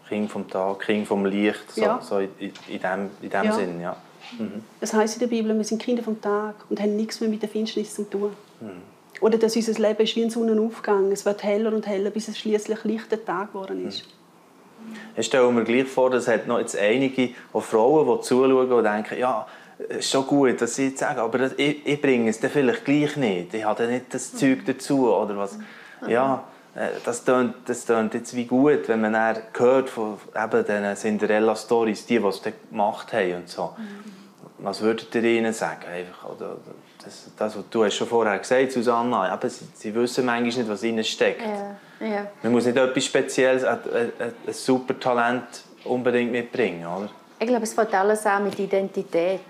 Kind 0.09 0.31
vom 0.31 0.49
Tag, 0.49 0.81
Kind 0.81 1.07
vom 1.07 1.27
Licht, 1.27 1.71
so, 1.71 1.83
ja. 1.83 2.01
so 2.01 2.19
in, 2.19 2.31
in 2.39 2.81
dem, 2.81 3.11
in 3.21 3.31
dem 3.31 3.45
ja. 3.45 3.53
Sinn. 3.53 3.81
Ja. 3.81 3.97
Mhm. 4.39 4.63
Das 4.81 4.93
heißt 4.93 5.15
in 5.17 5.21
der 5.21 5.27
Bibel, 5.29 5.57
wir 5.57 5.65
sind 5.65 5.81
Kinder 5.81 6.03
vom 6.03 6.21
Tag 6.21 6.55
und 6.69 6.81
haben 6.81 6.97
nichts 6.97 7.21
mehr 7.21 7.31
mit 7.31 7.43
der 7.43 7.49
Finsternis 7.49 7.95
zu 7.95 8.09
tun. 8.09 8.33
Mhm. 8.61 8.83
Oder 9.21 9.39
dass 9.39 9.57
unser 9.57 9.73
Leben 9.81 10.03
ist 10.03 10.17
wie 10.17 10.23
ein 10.23 10.31
Sonnenaufgang. 10.31 11.11
Es 11.11 11.25
wird 11.25 11.43
heller 11.43 11.73
und 11.73 11.87
heller, 11.87 12.11
bis 12.11 12.29
es 12.29 12.39
schließlich 12.39 12.85
lichter 12.85 13.25
Tag 13.25 13.53
geworden 13.53 13.87
ist. 13.87 14.05
Mhm. 14.05 14.95
Ich 15.17 15.27
stelle 15.27 15.51
mir 15.51 15.65
gleich 15.65 15.89
vor, 15.89 16.11
dass 16.11 16.29
es 16.29 16.47
noch 16.47 16.59
jetzt 16.59 16.77
einige 16.77 17.31
auch 17.53 17.63
Frauen, 17.63 18.07
die 18.07 18.23
zuschauen 18.23 18.71
und 18.71 18.85
denken, 18.85 19.19
ja, 19.19 19.47
ist 19.89 20.11
schon 20.11 20.27
gut, 20.27 20.61
dass 20.61 20.75
sie 20.75 20.89
jetzt 20.89 20.99
sagen, 20.99 21.21
aber 21.21 21.39
das, 21.39 21.53
ich, 21.57 21.87
ich, 21.87 22.01
bringe 22.01 22.31
es 22.31 22.41
dann 22.41 22.51
vielleicht 22.51 22.85
gleich 22.85 23.17
nicht. 23.17 23.55
Ich 23.55 23.65
habe 23.65 23.87
nicht 23.87 24.13
das 24.13 24.35
Zeug 24.35 24.65
dazu 24.67 25.13
oder 25.13 25.37
was. 25.37 25.57
Mhm. 25.57 26.09
Ja, 26.09 26.45
äh, 26.75 26.89
das 27.05 27.25
tönt, 27.25 27.55
das 27.67 27.85
tönt 27.85 28.15
jetzt 28.15 28.35
wie 28.35 28.45
gut, 28.45 28.89
wenn 28.89 29.01
man 29.01 29.13
dann 29.13 29.39
hört 29.57 29.89
von 29.89 30.19
eben 30.35 30.65
diesen 30.65 30.97
Cinderella-Stories, 30.97 32.07
die, 32.07 32.19
die 32.19 32.27
es 32.27 32.43
gemacht 32.71 33.13
haben 33.13 33.35
und 33.35 33.49
so. 33.49 33.75
Mhm 33.77 34.18
was 34.59 34.81
würdet 34.81 35.15
ihr 35.15 35.25
ihnen 35.25 35.53
sagen? 35.53 35.85
Einfach, 35.87 36.31
oder, 36.31 36.57
das, 37.05 37.31
das, 37.37 37.57
was 37.57 37.65
du 37.71 37.85
hast 37.85 37.95
schon 37.95 38.09
vorher 38.09 38.39
gesagt, 38.39 38.73
Susanna, 38.73 39.33
eben, 39.33 39.49
sie, 39.51 39.67
sie 39.75 39.95
wissen 39.95 40.25
manchmal 40.25 40.63
nicht, 40.65 40.69
was 40.69 40.83
ihnen 40.83 41.05
steckt. 41.05 41.43
Ja. 41.43 41.77
Ja. 42.07 42.27
Man 42.43 42.53
muss 42.53 42.67
nicht 42.67 42.77
etwas 42.77 43.05
Spezielles, 43.05 43.65
ein, 43.65 43.79
ein, 43.93 44.13
ein 44.47 44.53
super 44.53 44.99
Talent 44.99 45.45
unbedingt 45.85 46.33
mitbringen, 46.33 46.87
oder? 46.87 47.09
Ich 47.41 47.47
glaube, 47.47 47.65
es 47.65 47.75
fängt 47.75 47.95
alles 47.95 48.27
an 48.27 48.45
mit 48.45 48.59
Identität. 48.59 49.41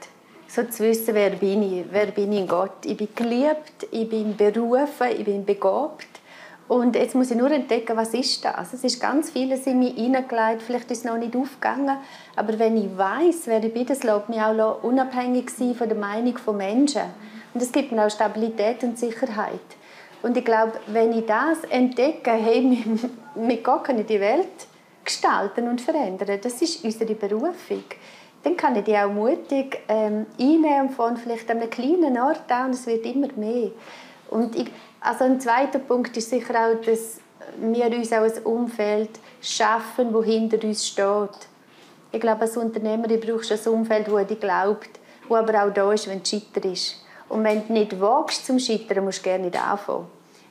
So 0.47 0.63
zu 0.65 0.85
wissen, 0.85 1.15
wer 1.15 1.31
bin 1.31 1.63
ich, 1.63 1.85
wer 1.91 2.07
bin 2.07 2.33
ich 2.33 2.41
in 2.41 2.49
Gott. 2.49 2.85
Ich 2.85 2.97
bin 2.97 3.09
geliebt, 3.15 3.87
ich 3.91 4.09
bin 4.09 4.35
berufen, 4.37 5.09
ich 5.11 5.25
bin 5.25 5.45
begabt. 5.45 6.07
Und 6.69 6.97
jetzt 6.97 7.15
muss 7.15 7.31
ich 7.31 7.37
nur 7.37 7.51
entdecken, 7.51 7.97
was 7.97 8.13
ist 8.13 8.45
das? 8.45 8.75
Es 8.75 8.85
ist 8.85 9.01
ganz 9.01 9.31
vieles 9.31 9.67
in 9.67 9.79
mich 9.79 9.95
hineingelegt, 9.95 10.63
vielleicht 10.63 10.91
ist 10.91 10.99
es 10.99 11.05
noch 11.05 11.17
nicht 11.17 11.35
aufgegangen, 11.35 11.97
aber 12.37 12.59
wenn 12.59 12.77
ich 12.77 12.97
weiß, 12.97 13.47
wer 13.47 13.65
ich 13.65 13.73
bin, 13.73 13.87
das 13.87 14.03
lässt 14.03 14.29
mich 14.29 14.39
auch 14.39 14.83
unabhängig 14.83 15.49
sein 15.49 15.75
von 15.75 15.89
der 15.89 15.97
Meinung 15.97 16.37
von 16.37 16.59
Menschen. 16.59 17.05
Und 17.55 17.63
es 17.63 17.73
gibt 17.73 17.91
mir 17.91 18.05
auch 18.05 18.11
Stabilität 18.11 18.83
und 18.83 18.99
Sicherheit. 18.99 19.61
Und 20.23 20.37
ich 20.37 20.45
glaube, 20.45 20.73
wenn 20.89 21.13
ich 21.13 21.25
das 21.25 21.65
entdecke, 21.71 22.33
hey, 22.33 22.85
mit 23.35 23.65
Gott 23.65 23.85
kann 23.85 23.99
ich 23.99 24.07
die 24.07 24.21
Welt 24.21 24.67
gestalten 25.05 25.69
und 25.69 25.81
verändern. 25.81 26.39
Das 26.43 26.61
ist 26.61 26.85
unsere 26.85 27.15
Berufung. 27.15 27.85
Dann 28.43 28.57
kann 28.57 28.77
ich 28.77 28.85
die 28.85 28.97
auch 28.97 29.11
mutig 29.11 29.81
ähm, 29.89 30.27
einnehmen 30.39 30.91
von 30.91 31.17
vielleicht 31.17 31.51
einem 31.51 31.71
kleinen 31.71 32.19
Ort 32.19 32.51
an 32.51 32.71
es 32.71 32.87
wird 32.87 33.05
immer 33.07 33.29
mehr. 33.37 33.71
Und 34.29 34.57
ich, 34.57 34.71
also 35.01 35.25
ein 35.25 35.41
zweiter 35.41 35.79
Punkt 35.79 36.17
ist 36.17 36.31
sicher 36.31 36.55
auch, 36.55 36.85
dass 36.85 37.21
wir 37.61 37.87
uns 37.87 38.13
auch 38.13 38.23
ein 38.23 38.45
Umfeld 38.45 39.11
schaffen, 39.41 40.13
das 40.13 40.25
hinter 40.25 40.63
uns 40.67 40.87
steht. 40.87 41.49
Ich 42.13 42.21
glaube, 42.21 42.43
als 42.43 42.57
Unternehmerin 42.57 43.21
brauchst 43.21 43.51
du 43.51 43.55
ein 43.55 43.81
Umfeld, 43.81 44.09
das 44.09 44.27
dir 44.27 44.37
glaubt, 44.37 44.91
das 45.29 45.39
aber 45.39 45.65
auch 45.65 45.73
da 45.73 45.93
ist, 45.93 46.09
wenn 46.09 46.23
es 46.23 46.31
Scheiter 46.31 46.65
ist. 46.65 46.97
Und 47.29 47.45
wenn 47.45 47.67
du 47.67 47.73
nicht 47.73 48.01
wagst 48.01 48.47
zum 48.47 48.59
Scheitern, 48.59 49.05
musst 49.05 49.19
du 49.19 49.25
gerne 49.25 49.45
nicht 49.45 49.63
anfangen. 49.63 50.07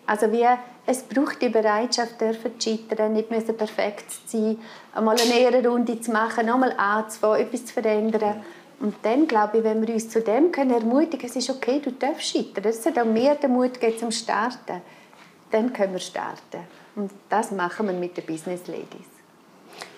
Also 0.06 0.32
wie, 0.32 0.46
es 0.86 1.04
braucht 1.04 1.42
die 1.42 1.50
Bereitschaft, 1.50 2.22
dürfen 2.22 2.60
zu 2.60 2.70
scheitern, 2.70 3.14
nicht 3.14 3.30
müssen 3.30 3.58
perfekt 3.58 4.10
zu 4.10 4.38
sein, 4.38 4.58
einmal 4.94 5.18
eine 5.20 5.38
Ehrenrunde 5.38 6.00
zu 6.00 6.12
machen, 6.12 6.46
nochmal 6.46 6.74
anzufangen, 6.78 7.46
etwas 7.46 7.66
zu 7.66 7.74
verändern. 7.74 8.42
Und 8.80 8.96
dann 9.02 9.28
glaube 9.28 9.58
ich, 9.58 9.64
wenn 9.64 9.86
wir 9.86 9.94
uns 9.94 10.10
zu 10.10 10.22
dem 10.22 10.52
können 10.52 10.72
ermutigen, 10.72 11.28
es 11.28 11.36
ist 11.36 11.50
okay, 11.50 11.80
du 11.84 11.92
darfst 11.92 12.30
scheitern, 12.30 12.66
es 12.66 12.86
hat 12.86 13.00
auch 13.00 13.06
mehr 13.06 13.36
den 13.36 13.52
Mut 13.52 13.80
geben 13.80 13.98
zum 13.98 14.12
Starten, 14.12 14.82
dann 15.50 15.74
können 15.74 15.94
wir 15.94 16.00
starten. 16.00 16.60
Und 16.96 17.12
das 17.30 17.52
machen 17.52 17.88
wir 17.88 17.94
mit 17.94 18.18
den 18.18 18.26
Business 18.26 18.68
Ladies. 18.68 19.08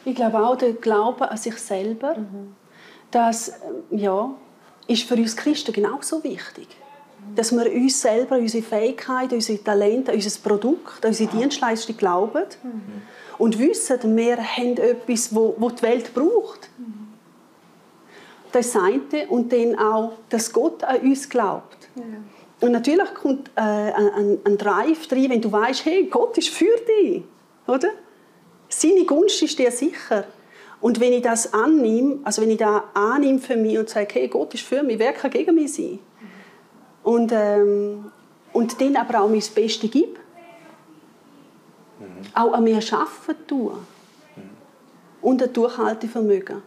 Ich 0.06 0.16
glaube 0.16 0.40
auch, 0.40 0.56
der 0.56 0.74
Glaube 0.74 1.30
an 1.30 1.38
sich 1.38 1.58
selber, 1.58 2.16
mhm. 2.18 2.56
das 3.12 3.54
ja, 3.92 4.34
ist 4.88 5.04
für 5.04 5.16
uns 5.16 5.36
Christen 5.36 5.74
genauso 5.74 6.24
wichtig. 6.24 6.68
Dass 7.36 7.52
wir 7.52 7.70
uns 7.72 8.02
selber, 8.02 8.38
unsere 8.38 8.64
Fähigkeiten, 8.64 9.36
unsere 9.36 9.62
Talente, 9.62 10.14
unser 10.14 10.40
Produkt, 10.40 11.06
unsere 11.06 11.30
Dienstleistung 11.30 11.98
glauben 11.98 12.46
mhm. 12.64 13.02
und 13.38 13.60
wissen, 13.60 14.16
wir 14.16 14.38
haben 14.38 14.78
etwas, 14.78 15.30
das 15.30 15.76
die 15.76 15.82
Welt 15.82 16.14
braucht. 16.14 16.70
Mhm 16.78 17.09
das 18.52 18.76
eine 18.76 19.28
und 19.30 19.52
dann 19.52 19.78
auch, 19.78 20.14
dass 20.30 20.52
Gott 20.52 20.84
an 20.84 21.02
uns 21.02 21.30
glaubt. 21.30 21.90
Ja. 21.96 22.04
Und 22.62 22.72
natürlich 22.74 23.14
kommt 23.14 23.50
äh, 23.56 23.62
ein, 23.62 24.40
ein 24.44 24.58
Drive 24.58 25.12
rein, 25.12 25.30
wenn 25.30 25.42
du 25.42 25.52
weißt, 25.52 25.86
hey, 25.86 26.06
Gott 26.06 26.38
ist 26.38 26.50
für 26.50 26.76
dich, 26.88 27.24
oder? 27.68 27.90
Seine 28.68 29.06
Gunst 29.06 29.42
ist 29.42 29.58
dir 29.58 29.72
sicher. 29.72 30.26
Und 30.82 31.00
wenn 31.00 31.14
ich 31.14 31.22
das 31.22 31.54
annehme, 31.54 32.20
also 32.24 32.42
wenn 32.42 32.52
ich 32.52 32.58
das 32.58 32.82
annehme 32.94 33.40
für 33.40 33.56
mich 33.56 33.78
und 33.78 33.90
sage, 33.90 34.08
hey, 34.14 34.28
Gott 34.28 34.54
ist 34.54 34.64
für 34.64 34.84
mich, 34.84 35.00
wer 35.00 35.14
kann 35.14 35.32
gegen 35.32 35.56
mich 35.56 35.74
sein? 35.74 36.00
Und, 37.04 37.32
ähm, 37.34 38.12
und 38.54 38.80
dann 38.80 38.96
aber 38.98 39.22
auch 39.22 39.30
mein 39.30 39.44
Bestes 39.56 39.90
gebe. 39.90 40.20
Mhm. 42.00 42.22
Auch 42.34 42.54
an 42.54 42.64
mir 42.64 42.78
arbeiten 42.78 43.48
tun. 43.48 43.74
Mhm. 44.36 44.42
Und 45.22 45.42
ein 45.42 45.52
Durchhaltevermögen. 45.52 46.62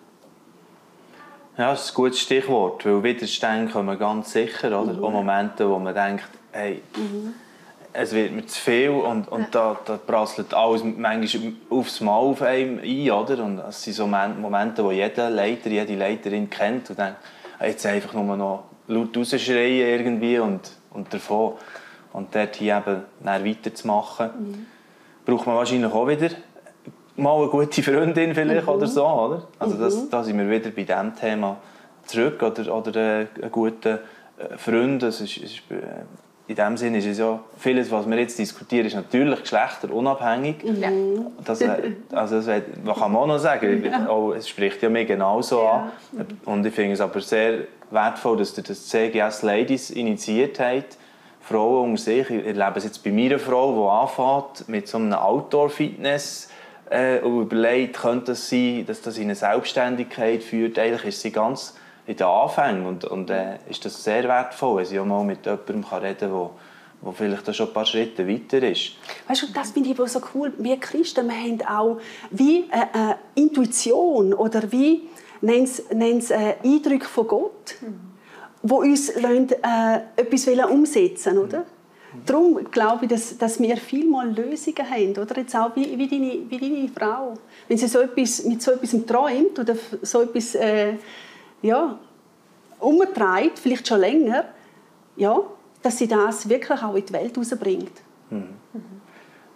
Ja, 1.58 1.72
das 1.72 1.84
ist 1.84 1.90
ein 1.90 1.94
gutes 1.94 2.20
Stichwort, 2.20 2.84
weil 2.86 3.02
Widerstände 3.02 3.70
kommen 3.70 3.98
ganz 3.98 4.32
sicher, 4.32 4.80
oder? 4.80 4.94
Mhm. 4.94 5.04
Auch 5.04 5.10
Momente, 5.10 5.68
wo 5.68 5.78
man 5.78 5.94
denkt, 5.94 6.28
hey, 6.50 6.82
mhm. 6.96 7.34
es 7.92 8.12
wird 8.12 8.32
mir 8.32 8.46
zu 8.46 8.58
viel 8.58 8.90
und, 8.90 9.28
und 9.28 9.54
da, 9.54 9.78
da 9.84 9.98
prasselt 9.98 10.54
alles 10.54 10.82
manchmal 10.82 11.52
aufs 11.68 12.00
Mal 12.00 12.16
auf 12.16 12.40
einem 12.40 12.78
ein, 12.78 13.10
oder? 13.10 13.44
Und 13.44 13.58
das 13.58 13.82
sind 13.82 13.92
so 13.92 14.06
Momente, 14.06 14.82
wo 14.82 14.92
jeder 14.92 15.28
Leiter, 15.28 15.68
jede 15.68 15.94
Leiterin 15.94 16.48
kennt 16.48 16.88
und 16.88 16.98
denkt, 16.98 17.18
jetzt 17.60 17.84
einfach 17.84 18.14
nur 18.14 18.36
noch 18.36 18.64
laut 18.88 19.14
rausschreien 19.14 19.88
irgendwie 19.88 20.38
und, 20.38 20.72
und 20.90 21.12
davon. 21.12 21.54
Und 22.14 22.34
dort 22.34 22.56
hier 22.56 22.82
eben 22.86 23.02
weiterzumachen, 23.44 24.30
mhm. 24.38 24.66
braucht 25.26 25.46
man 25.46 25.56
wahrscheinlich 25.56 25.92
auch 25.92 26.08
wieder 26.08 26.30
mal 27.16 27.36
eine 27.36 27.48
gute 27.48 27.82
Freundin 27.82 28.34
vielleicht 28.34 28.66
mhm. 28.66 28.72
oder 28.72 28.86
so, 28.86 29.06
oder? 29.06 29.42
Also 29.58 29.76
das, 29.76 29.96
mhm. 29.96 30.10
da 30.10 30.22
sind 30.22 30.38
wir 30.38 30.48
wieder 30.48 30.70
bei 30.70 30.82
diesem 30.82 31.14
Thema 31.14 31.56
zurück, 32.06 32.42
oder, 32.42 32.74
oder 32.74 32.96
äh, 32.96 33.26
einen 33.40 33.50
guten 33.50 33.98
äh, 34.38 34.56
Freund, 34.56 35.02
das 35.02 35.20
ist, 35.20 35.36
ist, 35.38 35.62
äh, 35.70 36.04
in 36.48 36.56
dem 36.56 36.76
Sinne 36.76 36.98
ist 36.98 37.06
es 37.06 37.18
ja, 37.18 37.38
vieles, 37.56 37.90
was 37.90 38.08
wir 38.08 38.18
jetzt 38.18 38.38
diskutieren, 38.38 38.86
ist 38.86 38.94
natürlich 38.94 39.40
geschlechterunabhängig. 39.40 40.64
Mhm. 40.64 41.26
Das, 41.44 41.62
also 42.12 42.36
das 42.40 42.46
kann 42.46 43.12
man 43.12 43.22
auch 43.22 43.26
noch 43.26 43.38
sagen, 43.38 43.84
ja. 43.84 44.08
auch, 44.08 44.32
es 44.32 44.48
spricht 44.48 44.82
ja 44.82 44.88
mir 44.88 45.04
genauso 45.04 45.62
ja. 45.62 45.92
an. 46.18 46.26
Und 46.44 46.66
ich 46.66 46.74
finde 46.74 46.94
es 46.94 47.00
aber 47.00 47.20
sehr 47.20 47.60
wertvoll, 47.90 48.38
dass 48.38 48.56
ihr 48.58 48.64
das 48.64 48.88
CGS 48.88 49.42
Ladies 49.42 49.90
initiiert 49.90 50.58
habt, 50.58 50.98
Frauen 51.40 51.90
unter 51.90 52.02
sich, 52.02 52.28
ich 52.30 52.46
erlebe 52.46 52.74
es 52.76 52.84
jetzt 52.84 53.02
bei 53.02 53.10
meiner 53.10 53.38
Frau, 53.38 53.72
die 53.72 54.22
anfängt 54.22 54.68
mit 54.68 54.88
so 54.88 54.98
einem 54.98 55.12
Outdoor-Fitness 55.12 56.48
äh, 56.92 57.20
und 57.20 57.42
überlegt, 57.42 57.96
könnte 57.96 58.32
es 58.32 58.48
sein, 58.48 58.84
dass 58.86 59.00
das 59.00 59.16
in 59.16 59.24
eine 59.24 59.34
Selbstständigkeit 59.34 60.42
führt. 60.42 60.78
Eigentlich 60.78 61.06
ist 61.06 61.22
sie 61.22 61.32
ganz 61.32 61.74
in 62.06 62.16
den 62.16 62.26
Anfängen 62.26 62.86
und, 62.86 63.04
und 63.04 63.30
äh, 63.30 63.58
ist 63.68 63.84
das 63.84 64.02
sehr 64.02 64.24
wertvoll, 64.24 64.78
wenn 64.78 64.86
sie 64.86 64.98
auch 64.98 65.04
mal 65.04 65.24
mit 65.24 65.46
jemandem 65.46 65.84
kann 65.84 66.02
reden 66.02 66.30
kann, 66.30 66.50
wo 67.00 67.12
vielleicht 67.12 67.54
schon 67.54 67.68
ein 67.68 67.72
paar 67.72 67.86
Schritte 67.86 68.28
weiter 68.28 68.62
ist. 68.62 68.92
Weißt 69.26 69.42
du, 69.42 69.46
das 69.52 69.70
finde 69.72 69.90
ich 69.90 70.10
so 70.10 70.20
cool. 70.34 70.52
Wir 70.58 70.78
Christen, 70.78 71.28
wir 71.28 71.34
haben 71.34 71.62
auch 71.66 72.00
wie 72.30 72.64
eine, 72.70 73.16
Intuition 73.34 74.34
oder 74.34 74.70
wie 74.70 75.08
nennen 75.40 75.64
es 75.64 76.30
äh, 76.30 76.54
Eindrücke 76.62 77.06
von 77.06 77.26
Gott, 77.26 77.74
mhm. 77.80 78.00
wo 78.62 78.76
uns 78.76 79.14
lassen, 79.20 79.50
äh, 79.50 80.00
etwas 80.16 80.46
umsetzen 80.70 81.38
oder? 81.38 81.60
Mhm. 81.60 81.81
Darum 82.26 82.70
glaube 82.70 83.04
ich, 83.04 83.10
dass, 83.10 83.38
dass 83.38 83.60
wir 83.60 83.76
viel 83.76 84.06
mal 84.08 84.28
Lösungen 84.28 84.90
haben, 84.90 85.10
oder? 85.12 85.38
Jetzt 85.38 85.56
auch 85.56 85.74
wie, 85.74 85.96
wie, 85.96 86.08
deine, 86.08 86.38
wie 86.48 86.58
deine 86.58 86.88
Frau. 86.88 87.34
Wenn 87.68 87.78
sie 87.78 87.88
so 87.88 88.00
etwas, 88.00 88.44
mit 88.44 88.60
so 88.62 88.72
etwas 88.72 88.94
träumt 89.06 89.58
oder 89.58 89.74
so 90.02 90.22
etwas 90.22 90.54
äh, 90.54 90.94
ja, 91.62 91.98
umtreibt, 92.80 93.58
vielleicht 93.58 93.88
schon 93.88 94.00
länger, 94.00 94.44
ja, 95.16 95.38
dass 95.82 95.98
sie 95.98 96.08
das 96.08 96.48
wirklich 96.48 96.82
auch 96.82 96.94
in 96.94 97.06
die 97.06 97.12
Welt 97.12 97.34
herausbringt. 97.34 97.92
Mhm. 98.30 98.48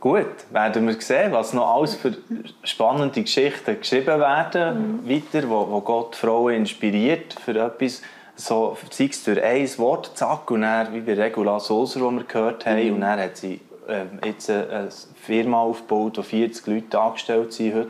Gut, 0.00 0.26
werden 0.50 0.86
wir 0.86 1.00
sehen, 1.00 1.32
was 1.32 1.52
noch 1.52 1.74
alles 1.74 1.94
für 1.94 2.16
spannende 2.62 3.22
Geschichten 3.22 3.78
geschrieben 3.78 4.20
werden, 4.20 5.02
mhm. 5.02 5.08
weiter, 5.08 5.48
wo, 5.48 5.68
wo 5.70 5.80
Gott 5.80 6.14
Frauen 6.14 6.54
inspiriert 6.54 7.34
für 7.44 7.58
etwas, 7.58 8.02
so, 8.36 8.76
sei 8.90 9.08
es 9.10 9.24
durch 9.24 9.42
ein 9.42 9.78
Wort, 9.78 10.12
zack, 10.14 10.50
und 10.50 10.62
dann, 10.62 10.92
wie 10.92 11.00
bei 11.00 11.14
Regula 11.14 11.58
Sulzer, 11.58 12.00
die 12.00 12.16
wir 12.16 12.24
gehört 12.24 12.66
haben, 12.66 12.86
mhm. 12.86 12.94
und 12.94 13.00
dann 13.00 13.18
hat 13.18 13.36
sie 13.36 13.60
äh, 13.88 14.04
jetzt 14.26 14.50
eine, 14.50 14.88
Firma 15.22 15.60
aufgebaut, 15.60 16.18
wo 16.18 16.22
40 16.22 16.66
Leute 16.66 17.00
angestellt 17.00 17.52
sind 17.52 17.74
heute. 17.74 17.88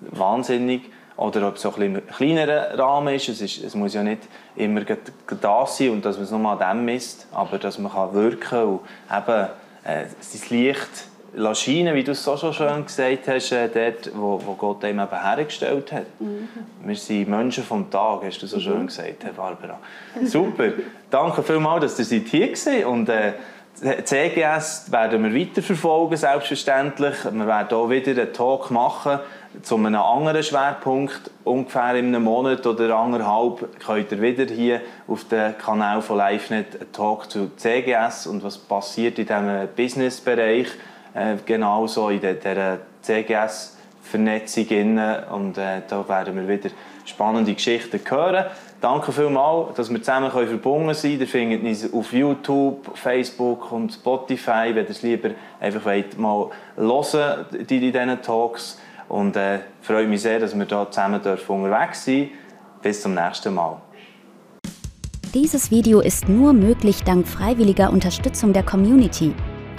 Wahnsinnig 0.00 0.82
oder 1.16 1.48
ob 1.48 1.56
es 1.56 1.66
auch 1.66 1.76
ein, 1.78 1.96
ein 1.96 2.06
kleinerer 2.06 2.78
Rahmen 2.78 3.14
ist. 3.14 3.28
Es, 3.28 3.40
ist. 3.40 3.62
es, 3.62 3.74
muss 3.74 3.94
ja 3.94 4.02
nicht 4.02 4.22
immer 4.56 4.82
da 4.82 5.66
sein 5.66 5.90
und 5.90 6.04
dass 6.04 6.16
man 6.16 6.24
es 6.24 6.30
nur 6.30 6.50
an 6.50 6.58
dem 6.58 6.84
misst, 6.86 7.26
aber 7.32 7.58
dass 7.58 7.78
man 7.78 7.92
kann 7.92 8.14
wirken 8.14 8.40
kann 8.40 8.64
und 8.64 8.80
eben 9.14 9.48
äh, 9.84 10.06
sein 10.20 10.58
Licht 10.58 11.06
scheinen, 11.54 11.94
wie 11.94 12.04
du 12.04 12.12
es 12.12 12.24
so 12.24 12.36
schon 12.36 12.52
schön 12.52 12.84
gesagt 12.84 13.28
hast, 13.28 13.52
äh, 13.52 13.68
dort, 13.68 14.10
wo, 14.14 14.40
wo 14.44 14.54
Gott 14.54 14.84
einem 14.84 15.00
eben 15.00 15.22
hergestellt 15.22 15.92
hat. 15.92 16.20
Mhm. 16.20 16.48
Wir 16.84 16.96
sind 16.96 17.28
Menschen 17.28 17.64
vom 17.64 17.90
Tag, 17.90 18.22
hast 18.24 18.42
du 18.42 18.46
so 18.46 18.56
mhm. 18.56 18.60
schön 18.60 18.86
gesagt, 18.86 19.24
Herr 19.24 19.32
Barbara. 19.32 19.78
Super. 20.24 20.72
Danke 21.10 21.42
vielmals, 21.42 21.96
dass 21.96 22.10
ihr 22.12 22.20
hier 22.20 22.56
seid 22.56 22.84
und 22.84 23.08
äh, 23.08 23.32
CGS 23.80 24.92
werden 24.92 25.24
wir 25.24 25.40
weiterverfolgen, 25.40 26.16
selbstverständlich. 26.16 27.14
Wir 27.24 27.46
werden 27.46 27.78
auch 27.78 27.88
wieder 27.88 28.10
einen 28.10 28.32
Talk 28.32 28.70
machen 28.70 29.20
zu 29.62 29.76
einem 29.76 29.96
anderen 29.96 30.42
Schwerpunkt. 30.42 31.30
Ungefähr 31.44 31.94
in 31.94 32.08
einem 32.08 32.24
Monat 32.24 32.66
oder 32.66 32.96
anderthalb 32.96 33.80
könnt 33.80 34.12
ihr 34.12 34.20
wieder 34.20 34.44
hier 34.44 34.80
auf 35.08 35.24
dem 35.24 35.56
Kanal 35.56 36.02
von 36.02 36.18
LiveNet 36.18 36.80
einen 36.80 36.92
Talk 36.92 37.30
zu 37.30 37.50
CGS 37.56 38.26
und 38.26 38.44
was 38.44 38.58
passiert 38.58 39.18
in 39.18 39.26
diesem 39.26 39.68
Businessbereich, 39.74 40.68
äh, 41.14 41.36
genauso 41.44 42.08
in 42.10 42.20
dieser 42.20 42.78
CGS-Vernetzung. 43.02 44.98
Und 45.32 45.58
äh, 45.58 45.82
da 45.88 46.08
werden 46.08 46.36
wir 46.36 46.48
wieder 46.48 46.70
spannende 47.04 47.54
Geschichten 47.54 48.00
hören. 48.08 48.46
Danke 48.80 49.12
vielmals, 49.12 49.74
dass 49.76 49.90
wir 49.90 49.98
zusammen 50.02 50.30
verbunden 50.30 50.94
sein 50.94 51.18
können. 51.18 51.20
Ihr 51.20 51.26
findet 51.26 51.62
uns 51.64 51.92
auf 51.92 52.12
YouTube, 52.12 52.96
Facebook 52.96 53.70
und 53.72 53.92
Spotify, 53.92 54.70
wenn 54.74 54.84
ihr 54.84 54.90
es 54.90 55.02
lieber 55.02 55.30
einfach 55.60 55.84
wollt, 55.84 56.18
mal 56.18 56.48
hören 56.76 57.46
in 57.52 57.66
diesen 57.66 58.22
Talks. 58.22 58.78
Und 59.08 59.36
äh, 59.36 59.58
freue 59.82 60.06
mich 60.06 60.22
sehr, 60.22 60.38
dass 60.38 60.56
wir 60.56 60.64
hier 60.64 60.86
zusammen 60.90 61.20
unterwegs 61.20 62.04
sind. 62.04 62.30
Bis 62.80 63.02
zum 63.02 63.14
nächsten 63.14 63.52
Mal. 63.52 63.76
Dieses 65.34 65.70
Video 65.70 66.00
ist 66.00 66.28
nur 66.28 66.52
möglich 66.52 67.04
dank 67.04 67.28
freiwilliger 67.28 67.90
Unterstützung 67.90 68.52
der 68.52 68.62
Community. 68.62 69.34